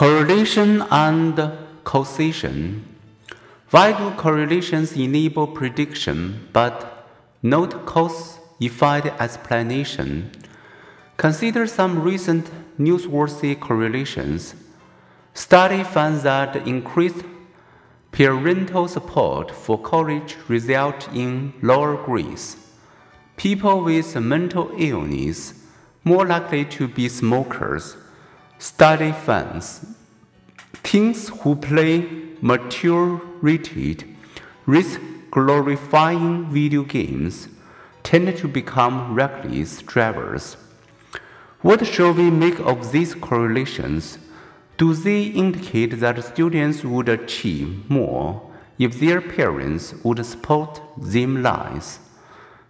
Correlation 0.00 0.80
and 0.90 1.52
causation. 1.84 2.86
Why 3.68 3.92
do 3.92 4.10
correlations 4.12 4.96
enable 4.96 5.46
prediction 5.46 6.48
but 6.54 7.06
not 7.42 7.84
cause 7.84 8.38
effect 8.60 9.08
explanation? 9.20 10.30
Consider 11.18 11.66
some 11.66 12.02
recent 12.02 12.50
newsworthy 12.78 13.60
correlations. 13.60 14.54
Study 15.34 15.84
found 15.84 16.20
that 16.22 16.56
increased 16.66 17.22
parental 18.10 18.88
support 18.88 19.50
for 19.50 19.78
college 19.78 20.38
result 20.48 21.10
in 21.12 21.52
lower 21.60 22.02
grades. 22.02 22.56
People 23.36 23.84
with 23.84 24.16
mental 24.16 24.72
illness 24.78 25.52
more 26.04 26.24
likely 26.26 26.64
to 26.64 26.88
be 26.88 27.06
smokers 27.06 27.98
study 28.60 29.10
fans. 29.10 29.86
Teens 30.82 31.30
who 31.30 31.56
play 31.56 32.06
mature 32.42 33.18
rated, 33.40 34.04
risk 34.66 35.00
glorifying 35.30 36.44
video 36.50 36.82
games 36.82 37.48
tend 38.02 38.36
to 38.36 38.46
become 38.46 39.14
reckless 39.14 39.80
drivers. 39.80 40.58
What 41.62 41.86
shall 41.86 42.12
we 42.12 42.30
make 42.30 42.60
of 42.60 42.92
these 42.92 43.14
correlations? 43.14 44.18
Do 44.76 44.92
they 44.92 45.22
indicate 45.22 45.98
that 46.00 46.22
students 46.22 46.84
would 46.84 47.08
achieve 47.08 47.88
more 47.88 48.42
if 48.78 49.00
their 49.00 49.22
parents 49.22 49.94
would 50.04 50.24
support 50.26 50.82
them 50.98 51.42
less? 51.42 51.98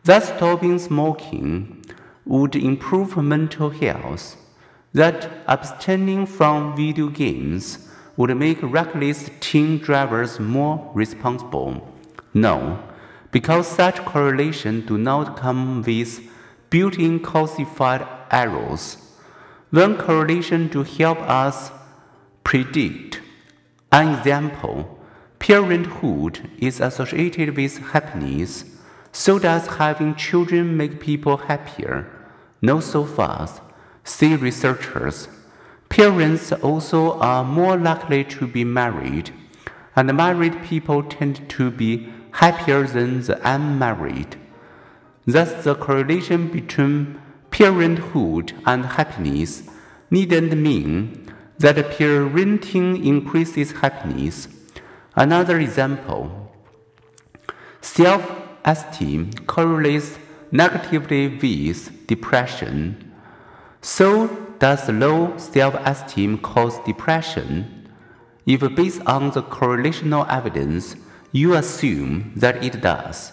That 0.05 0.23
stopping 0.23 0.79
smoking 0.79 1.85
would 2.25 2.55
improve 2.55 3.17
mental 3.17 3.71
health 3.71 4.37
that 4.93 5.31
abstaining 5.47 6.27
from 6.27 6.77
video 6.77 7.09
games 7.09 7.89
would 8.17 8.37
make 8.37 8.59
reckless 8.63 9.31
teen 9.41 9.79
drivers 9.79 10.41
more 10.41 10.91
responsible. 10.95 11.87
No, 12.35 12.83
because 13.31 13.67
such 13.67 14.05
correlations 14.05 14.87
do 14.87 14.99
not 14.99 15.37
come 15.37 15.83
with 15.83 16.21
built-in 16.71 17.21
causified 17.21 18.07
errors. 18.31 18.97
One 19.71 19.97
correlation 19.97 20.69
to 20.71 20.83
help 20.83 21.19
us 21.21 21.71
predict. 22.43 23.21
An 23.93 24.19
example, 24.19 24.99
parenthood 25.39 26.51
is 26.59 26.81
associated 26.81 27.57
with 27.57 27.79
happiness. 27.79 28.65
So 29.13 29.39
does 29.39 29.67
having 29.67 30.15
children 30.15 30.77
make 30.77 31.01
people 31.01 31.37
happier? 31.37 32.11
Not 32.63 32.83
so 32.83 33.05
fast. 33.05 33.63
See 34.11 34.35
researchers. 34.35 35.29
Parents 35.89 36.51
also 36.51 37.19
are 37.21 37.45
more 37.45 37.79
likely 37.79 38.25
to 38.25 38.47
be 38.47 38.65
married, 38.65 39.31
and 39.95 40.15
married 40.15 40.65
people 40.65 41.05
tend 41.05 41.49
to 41.51 41.71
be 41.71 42.13
happier 42.33 42.87
than 42.89 43.23
the 43.23 43.41
unmarried. 43.49 44.37
Thus, 45.27 45.63
the 45.65 45.77
correlation 45.77 46.49
between 46.49 47.21
parenthood 47.53 48.53
and 48.67 48.85
happiness 48.85 49.63
needn't 50.11 50.55
mean 50.59 51.33
that 51.59 51.77
parenting 51.77 53.07
increases 53.07 53.73
happiness. 53.81 54.49
Another 55.15 55.59
example 55.61 56.53
self 57.81 58.29
esteem 58.65 59.31
correlates 59.47 60.19
negatively 60.51 61.29
with 61.29 62.07
depression. 62.09 63.10
So, 63.83 64.29
does 64.59 64.91
low 64.91 65.39
self 65.39 65.75
esteem 65.87 66.39
cause 66.39 66.79
depression? 66.85 67.89
If 68.45 68.61
based 68.75 69.01
on 69.07 69.31
the 69.31 69.43
correlational 69.43 70.29
evidence, 70.29 70.97
you 71.33 71.55
assume 71.55 72.33
that 72.37 72.63
it 72.63 72.83
does, 72.83 73.33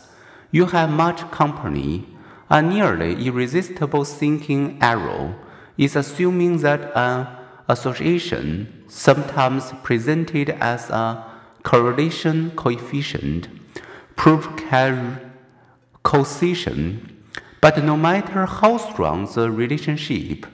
you 0.52 0.68
have 0.68 0.90
much 0.90 1.30
company. 1.31 2.07
A 2.50 2.62
nearly 2.62 3.28
irresistible 3.28 4.06
thinking 4.06 4.81
error 4.81 5.36
is 5.78 5.97
assuming 5.97 6.59
that 6.59 6.96
an 6.96 7.28
association, 7.68 8.86
sometimes 8.88 9.74
presented 9.84 10.52
as 10.52 10.90
a 10.90 11.25
correlation 11.63 12.52
coefficient, 12.52 13.50
proves 14.16 14.47
causation 16.03 17.16
but 17.67 17.83
no 17.83 17.97
matter 17.97 18.45
how 18.45 18.78
strong 18.78 19.25
the 19.35 19.51
relationship, 19.51 20.45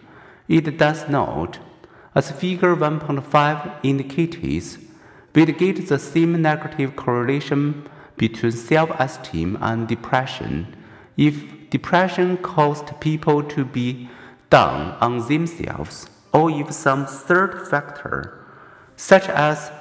it 0.47 0.79
does 0.79 1.07
not, 1.07 1.59
as 2.16 2.31
figure 2.31 2.75
1.5 2.75 3.75
indicates, 3.84 4.79
get 5.31 5.88
the 5.88 6.00
same 6.00 6.41
negative 6.41 6.96
correlation 6.96 7.88
between 8.18 8.52
self-esteem 8.52 9.59
and 9.62 9.88
depression. 9.88 10.75
If 11.16 11.69
depression 11.69 12.38
caused 12.38 13.00
people 13.00 13.44
to 13.44 13.63
be 13.63 14.09
down 14.50 14.97
on 15.00 15.28
themselves 15.28 16.09
or 16.34 16.50
if 16.50 16.72
some 16.72 17.06
third 17.06 17.68
factor, 17.68 18.44
such 18.96 19.29
as 19.29 19.72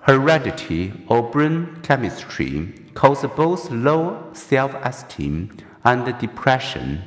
heredity 0.00 0.92
or 1.08 1.22
brain 1.30 1.78
chemistry, 1.82 2.74
caused 2.92 3.34
both 3.36 3.70
low 3.70 4.28
self-esteem 4.34 5.56
and 5.84 6.18
depression. 6.18 7.02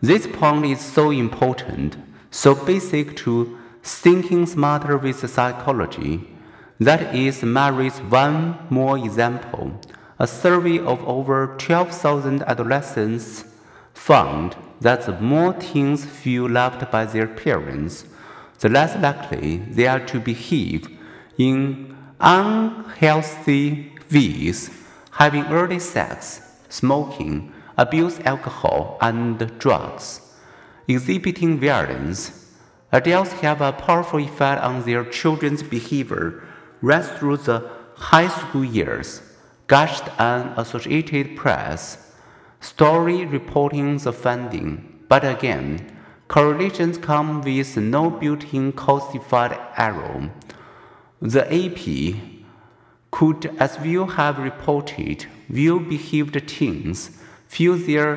This 0.00 0.26
point 0.26 0.66
is 0.66 0.80
so 0.80 1.10
important, 1.10 1.96
so 2.30 2.54
basic 2.54 3.16
to 3.16 3.58
thinking 3.82 4.46
smarter 4.46 4.96
with 4.96 5.28
psychology. 5.28 6.28
That 6.78 7.14
is 7.14 7.42
merits 7.42 7.98
one 7.98 8.58
more 8.68 8.98
example. 8.98 9.80
A 10.18 10.26
survey 10.26 10.78
of 10.78 11.02
over 11.06 11.56
12,000 11.58 12.42
adolescents 12.42 13.44
found 13.94 14.56
that 14.80 15.06
the 15.06 15.18
more 15.20 15.54
teens 15.54 16.04
feel 16.04 16.48
loved 16.48 16.90
by 16.90 17.06
their 17.06 17.26
parents, 17.26 18.04
the 18.58 18.68
less 18.68 18.94
likely 18.96 19.56
they 19.56 19.86
are 19.86 20.00
to 20.06 20.20
behave 20.20 20.88
in 21.38 21.96
unhealthy 22.20 23.92
ways 24.12 24.85
having 25.16 25.46
early 25.46 25.78
sex, 25.78 26.42
smoking, 26.68 27.52
abuse 27.78 28.20
alcohol 28.20 28.98
and 29.00 29.58
drugs, 29.58 30.20
exhibiting 30.86 31.58
violence. 31.58 32.52
Adults 32.92 33.32
have 33.32 33.60
a 33.60 33.72
powerful 33.72 34.20
effect 34.20 34.62
on 34.62 34.82
their 34.84 35.04
children's 35.04 35.62
behavior 35.62 36.42
right 36.82 37.04
through 37.04 37.38
the 37.38 37.68
high 37.96 38.28
school 38.28 38.64
years, 38.64 39.22
gushed 39.66 40.04
an 40.18 40.52
Associated 40.56 41.34
Press 41.34 42.12
story 42.60 43.24
reporting 43.24 43.96
the 43.98 44.12
finding. 44.12 45.04
But 45.08 45.24
again, 45.24 45.96
correlations 46.28 46.98
come 46.98 47.40
with 47.40 47.76
no 47.76 48.10
built-in 48.10 48.72
causified 48.72 49.58
error. 49.78 50.30
The 51.20 51.44
AP 51.46 52.35
could, 53.16 53.46
as 53.58 53.80
we 53.80 53.94
have 53.94 54.38
reported, 54.38 55.24
well 55.48 55.78
behaved 55.78 56.36
teens 56.46 57.18
feel 57.46 57.74
their 57.74 58.10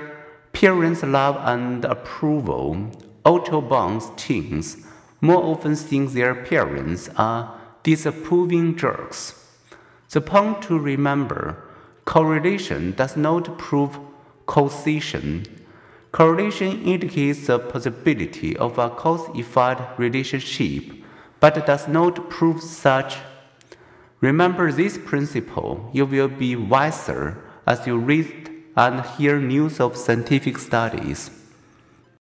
parents' 0.52 1.04
love 1.04 1.38
and 1.54 1.86
approval. 1.86 2.92
Autobahns 3.24 4.06
teens 4.18 4.76
more 5.22 5.42
often 5.42 5.74
think 5.78 6.12
their 6.12 6.36
parents 6.36 7.10
are 7.16 7.58
disapproving 7.82 8.76
jerks. 8.76 9.22
The 10.10 10.20
point 10.20 10.62
to 10.64 10.78
remember 10.78 11.64
correlation 12.04 12.92
does 12.92 13.16
not 13.16 13.58
prove 13.58 13.98
causation. 14.48 15.46
Correlation 16.12 16.84
indicates 16.84 17.48
the 17.48 17.58
possibility 17.58 18.58
of 18.58 18.78
a 18.78 18.90
cause 18.90 19.30
effect 19.34 19.98
relationship, 19.98 20.84
but 21.40 21.66
does 21.66 21.88
not 21.88 22.30
prove 22.30 22.62
such 22.62 23.16
Remember 24.22 24.72
this 24.72 24.98
principle, 24.98 25.90
you 25.94 26.06
will 26.06 26.28
be 26.28 26.56
wiser 26.56 27.38
as 27.66 27.88
you 27.88 27.98
read 27.98 28.52
and 28.76 29.06
hear 29.06 29.40
news 29.40 29.80
of 29.80 29.96
scientific 29.96 30.58
studies. 30.58 31.32